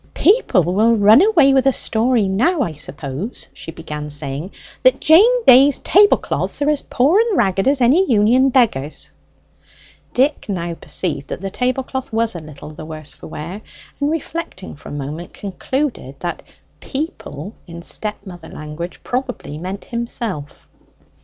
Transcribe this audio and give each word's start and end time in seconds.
"People 0.15 0.63
will 0.63 0.95
run 0.95 1.21
away 1.21 1.53
with 1.53 1.67
a 1.67 1.71
story 1.71 2.27
now, 2.27 2.61
I 2.63 2.73
suppose," 2.73 3.47
she 3.53 3.69
began 3.69 4.09
saying, 4.09 4.49
"that 4.81 4.99
Jane 4.99 5.43
Day's 5.45 5.77
tablecloths 5.77 6.59
are 6.63 6.71
as 6.71 6.81
poor 6.81 7.19
and 7.19 7.37
ragged 7.37 7.67
as 7.67 7.81
any 7.81 8.11
union 8.11 8.49
beggar's!" 8.49 9.11
Dick 10.15 10.49
now 10.49 10.73
perceived 10.73 11.27
that 11.27 11.39
the 11.41 11.51
tablecloth 11.51 12.11
was 12.11 12.33
a 12.33 12.39
little 12.39 12.71
the 12.71 12.83
worse 12.83 13.11
for 13.11 13.27
wear, 13.27 13.61
and 13.99 14.09
reflecting 14.09 14.75
for 14.75 14.89
a 14.89 14.91
moment, 14.91 15.35
concluded 15.35 16.15
that 16.21 16.41
'people' 16.79 17.53
in 17.67 17.83
step 17.83 18.25
mother 18.25 18.49
language 18.49 19.01
probably 19.03 19.59
meant 19.59 19.85
himself. 19.85 20.65